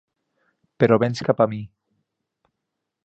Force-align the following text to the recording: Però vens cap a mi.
Però 0.83 0.97
vens 1.03 1.23
cap 1.27 1.43
a 1.45 1.47
mi. 1.53 1.59